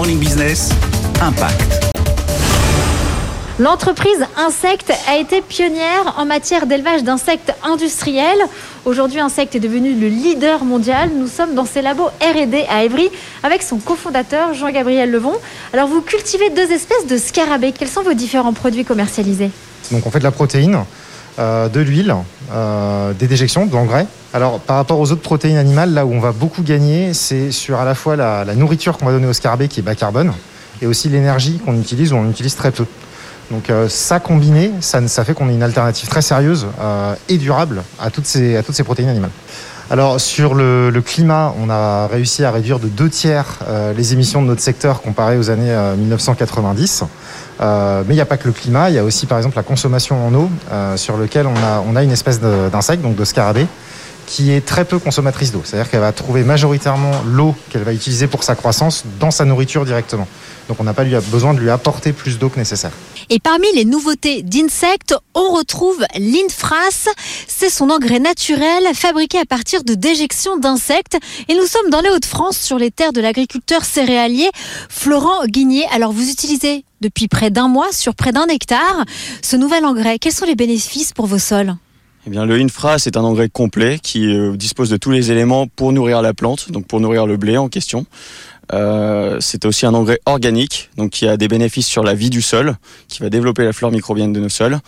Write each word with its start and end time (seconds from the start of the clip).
Morning 0.00 0.18
Business, 0.18 0.70
Impact. 1.20 1.92
L'entreprise 3.58 4.24
Insect 4.38 4.90
a 5.06 5.18
été 5.18 5.42
pionnière 5.42 6.14
en 6.16 6.24
matière 6.24 6.66
d'élevage 6.66 7.04
d'insectes 7.04 7.52
industriels. 7.62 8.40
Aujourd'hui, 8.86 9.20
Insect 9.20 9.56
est 9.56 9.60
devenu 9.60 9.92
le 9.92 10.08
leader 10.08 10.64
mondial. 10.64 11.10
Nous 11.14 11.26
sommes 11.26 11.54
dans 11.54 11.66
ses 11.66 11.82
labos 11.82 12.06
R&D 12.22 12.64
à 12.70 12.82
Évry 12.84 13.10
avec 13.42 13.62
son 13.62 13.76
cofondateur 13.76 14.54
Jean-Gabriel 14.54 15.10
Levon. 15.10 15.34
Alors, 15.74 15.86
vous 15.86 16.00
cultivez 16.00 16.48
deux 16.48 16.72
espèces 16.72 17.06
de 17.06 17.18
scarabées. 17.18 17.72
Quels 17.72 17.88
sont 17.88 18.02
vos 18.02 18.14
différents 18.14 18.54
produits 18.54 18.86
commercialisés? 18.86 19.50
Donc, 19.92 20.06
on 20.06 20.10
fait 20.10 20.20
de 20.20 20.24
la 20.24 20.30
protéine, 20.30 20.82
de 21.38 21.80
l'huile, 21.80 22.14
euh, 22.52 23.12
des 23.12 23.28
déjections, 23.28 23.66
de 23.66 23.72
l'engrais. 23.72 24.06
Alors, 24.34 24.58
par 24.58 24.76
rapport 24.76 24.98
aux 24.98 25.12
autres 25.12 25.22
protéines 25.22 25.56
animales, 25.56 25.94
là 25.94 26.04
où 26.04 26.12
on 26.12 26.20
va 26.20 26.32
beaucoup 26.32 26.62
gagner, 26.62 27.14
c'est 27.14 27.52
sur 27.52 27.78
à 27.78 27.84
la 27.84 27.94
fois 27.94 28.16
la, 28.16 28.44
nourriture 28.56 28.98
qu'on 28.98 29.06
va 29.06 29.12
donner 29.12 29.26
au 29.26 29.32
scarabée 29.32 29.68
qui 29.68 29.80
est 29.80 29.82
bas 29.82 29.94
carbone 29.94 30.32
et 30.82 30.86
aussi 30.86 31.08
l'énergie 31.08 31.60
qu'on 31.64 31.78
utilise 31.78 32.12
ou 32.12 32.16
on 32.16 32.28
utilise 32.28 32.56
très 32.56 32.72
peu. 32.72 32.86
Donc 33.50 33.70
euh, 33.70 33.88
ça 33.88 34.20
combiné, 34.20 34.72
ça, 34.80 35.06
ça 35.08 35.24
fait 35.24 35.34
qu'on 35.34 35.48
ait 35.48 35.54
une 35.54 35.62
alternative 35.62 36.08
très 36.08 36.22
sérieuse 36.22 36.66
euh, 36.80 37.14
et 37.28 37.38
durable 37.38 37.82
à 38.00 38.10
toutes 38.10 38.26
ces 38.26 38.84
protéines 38.84 39.08
animales. 39.08 39.30
Alors 39.92 40.20
sur 40.20 40.54
le, 40.54 41.02
climat, 41.04 41.52
on 41.60 41.68
a 41.68 42.06
réussi 42.06 42.44
à 42.44 42.52
réduire 42.52 42.78
de 42.78 42.86
deux 42.86 43.10
tiers 43.10 43.58
euh, 43.66 43.92
les 43.92 44.12
émissions 44.12 44.40
de 44.40 44.46
notre 44.46 44.60
secteur 44.60 45.02
comparé 45.02 45.36
aux 45.36 45.50
années 45.50 45.74
1990. 45.98 47.02
mais 47.58 47.66
il 48.08 48.14
n'y 48.14 48.20
a 48.20 48.24
pas 48.24 48.36
que 48.36 48.46
le 48.46 48.52
climat, 48.52 48.88
il 48.88 48.94
y 48.94 48.98
a 48.98 49.04
aussi 49.04 49.26
par 49.26 49.36
exemple 49.38 49.56
la 49.56 49.64
consommation 49.64 50.24
en 50.24 50.32
eau, 50.32 50.48
sur 50.94 51.16
lequel 51.16 51.48
on 51.48 51.56
a, 51.56 51.82
on 51.84 51.96
a 51.96 52.04
une 52.04 52.12
espèce 52.12 52.40
d'insecte, 52.40 53.02
donc 53.02 53.16
de 53.16 53.24
scarabée, 53.24 53.66
qui 54.30 54.52
est 54.52 54.64
très 54.64 54.84
peu 54.84 55.00
consommatrice 55.00 55.50
d'eau. 55.50 55.62
C'est-à-dire 55.64 55.90
qu'elle 55.90 56.00
va 56.00 56.12
trouver 56.12 56.44
majoritairement 56.44 57.10
l'eau 57.26 57.56
qu'elle 57.68 57.82
va 57.82 57.92
utiliser 57.92 58.28
pour 58.28 58.44
sa 58.44 58.54
croissance 58.54 59.02
dans 59.18 59.32
sa 59.32 59.44
nourriture 59.44 59.84
directement. 59.84 60.28
Donc 60.68 60.78
on 60.78 60.84
n'a 60.84 60.94
pas 60.94 61.02
besoin 61.02 61.52
de 61.52 61.58
lui 61.58 61.68
apporter 61.68 62.12
plus 62.12 62.38
d'eau 62.38 62.48
que 62.48 62.56
nécessaire. 62.56 62.92
Et 63.28 63.40
parmi 63.40 63.66
les 63.74 63.84
nouveautés 63.84 64.44
d'insectes, 64.44 65.16
on 65.34 65.50
retrouve 65.50 65.98
l'Infras. 66.16 67.08
C'est 67.48 67.70
son 67.70 67.90
engrais 67.90 68.20
naturel 68.20 68.84
fabriqué 68.94 69.38
à 69.38 69.46
partir 69.46 69.82
de 69.82 69.94
déjections 69.94 70.56
d'insectes. 70.56 71.18
Et 71.48 71.54
nous 71.56 71.66
sommes 71.66 71.90
dans 71.90 72.00
les 72.00 72.10
Hauts-de-France 72.10 72.56
sur 72.56 72.78
les 72.78 72.92
terres 72.92 73.12
de 73.12 73.20
l'agriculteur 73.20 73.84
céréalier 73.84 74.48
Florent 74.88 75.44
Guigné. 75.46 75.86
Alors 75.92 76.12
vous 76.12 76.30
utilisez 76.30 76.84
depuis 77.00 77.26
près 77.26 77.50
d'un 77.50 77.66
mois 77.66 77.90
sur 77.90 78.14
près 78.14 78.30
d'un 78.30 78.46
hectare 78.46 79.04
ce 79.42 79.56
nouvel 79.56 79.84
engrais. 79.84 80.20
Quels 80.20 80.32
sont 80.32 80.46
les 80.46 80.54
bénéfices 80.54 81.12
pour 81.12 81.26
vos 81.26 81.40
sols? 81.40 81.74
Eh 82.26 82.30
bien, 82.30 82.44
le 82.44 82.54
Infra, 82.56 82.98
c'est 82.98 83.16
un 83.16 83.24
engrais 83.24 83.48
complet 83.48 83.98
qui 84.02 84.26
euh, 84.26 84.54
dispose 84.54 84.90
de 84.90 84.98
tous 84.98 85.10
les 85.10 85.32
éléments 85.32 85.66
pour 85.66 85.92
nourrir 85.92 86.20
la 86.20 86.34
plante, 86.34 86.70
donc 86.70 86.86
pour 86.86 87.00
nourrir 87.00 87.26
le 87.26 87.38
blé 87.38 87.56
en 87.56 87.68
question. 87.68 88.04
Euh, 88.72 89.38
c'est 89.40 89.64
aussi 89.64 89.86
un 89.86 89.94
engrais 89.94 90.20
organique, 90.26 90.90
donc 90.96 91.10
qui 91.10 91.26
a 91.26 91.36
des 91.36 91.48
bénéfices 91.48 91.86
sur 91.86 92.02
la 92.02 92.14
vie 92.14 92.30
du 92.30 92.42
sol, 92.42 92.76
qui 93.08 93.20
va 93.20 93.30
développer 93.30 93.64
la 93.64 93.72
flore 93.72 93.90
microbienne 93.90 94.32
de 94.32 94.40
nos 94.40 94.50
sols. 94.50 94.78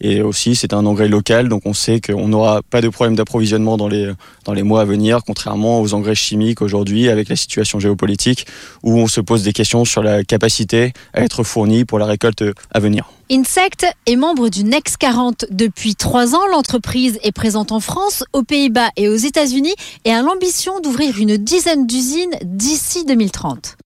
Et 0.00 0.22
aussi, 0.22 0.54
c'est 0.54 0.74
un 0.74 0.84
engrais 0.84 1.08
local, 1.08 1.48
donc 1.48 1.62
on 1.64 1.72
sait 1.72 2.00
qu'on 2.00 2.28
n'aura 2.28 2.60
pas 2.62 2.80
de 2.80 2.88
problème 2.88 3.16
d'approvisionnement 3.16 3.76
dans 3.76 3.88
les, 3.88 4.12
dans 4.44 4.52
les 4.52 4.62
mois 4.62 4.82
à 4.82 4.84
venir, 4.84 5.20
contrairement 5.26 5.80
aux 5.80 5.94
engrais 5.94 6.14
chimiques 6.14 6.62
aujourd'hui, 6.62 7.08
avec 7.08 7.28
la 7.28 7.36
situation 7.36 7.80
géopolitique, 7.80 8.46
où 8.82 8.98
on 8.98 9.08
se 9.08 9.20
pose 9.20 9.42
des 9.42 9.52
questions 9.52 9.84
sur 9.84 10.02
la 10.02 10.24
capacité 10.24 10.92
à 11.14 11.22
être 11.22 11.42
fourni 11.42 11.84
pour 11.84 11.98
la 11.98 12.06
récolte 12.06 12.44
à 12.70 12.80
venir. 12.80 13.10
Insect 13.34 13.86
est 14.04 14.16
membre 14.16 14.50
du 14.50 14.62
Next 14.62 14.98
40 14.98 15.46
depuis 15.50 15.94
trois 15.94 16.34
ans. 16.34 16.46
L'entreprise 16.50 17.18
est 17.22 17.32
présente 17.32 17.72
en 17.72 17.80
France, 17.80 18.24
aux 18.34 18.42
Pays-Bas 18.42 18.90
et 18.96 19.08
aux 19.08 19.16
États-Unis 19.16 19.74
et 20.04 20.12
a 20.12 20.20
l'ambition 20.20 20.80
d'ouvrir 20.80 21.18
une 21.18 21.38
dizaine 21.38 21.86
d'usines 21.86 22.34
d'ici 22.42 23.06
2030. 23.06 23.78